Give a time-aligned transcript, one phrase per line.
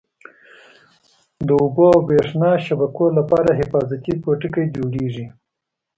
[1.47, 5.25] د اوبو او بریښنا شبکو لپاره حفاظتي پوټکی جوړیږي.